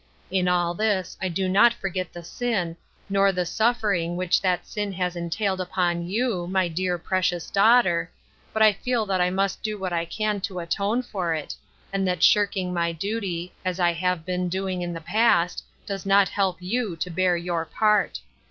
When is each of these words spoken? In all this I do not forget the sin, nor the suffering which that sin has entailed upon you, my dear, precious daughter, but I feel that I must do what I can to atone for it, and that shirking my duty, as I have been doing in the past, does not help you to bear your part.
In 0.31 0.47
all 0.47 0.73
this 0.73 1.15
I 1.21 1.29
do 1.29 1.47
not 1.47 1.75
forget 1.75 2.11
the 2.11 2.23
sin, 2.23 2.75
nor 3.07 3.31
the 3.31 3.45
suffering 3.45 4.15
which 4.15 4.41
that 4.41 4.65
sin 4.65 4.91
has 4.93 5.15
entailed 5.15 5.61
upon 5.61 6.07
you, 6.07 6.47
my 6.47 6.67
dear, 6.67 6.97
precious 6.97 7.51
daughter, 7.51 8.09
but 8.51 8.63
I 8.63 8.73
feel 8.73 9.05
that 9.05 9.21
I 9.21 9.29
must 9.29 9.61
do 9.61 9.77
what 9.77 9.93
I 9.93 10.05
can 10.05 10.41
to 10.41 10.57
atone 10.57 11.03
for 11.03 11.35
it, 11.35 11.53
and 11.93 12.07
that 12.07 12.23
shirking 12.23 12.73
my 12.73 12.91
duty, 12.91 13.53
as 13.63 13.79
I 13.79 13.93
have 13.93 14.25
been 14.25 14.49
doing 14.49 14.81
in 14.81 14.91
the 14.93 15.01
past, 15.01 15.63
does 15.85 16.03
not 16.03 16.29
help 16.29 16.57
you 16.59 16.95
to 16.95 17.11
bear 17.11 17.37
your 17.37 17.63
part. 17.63 18.21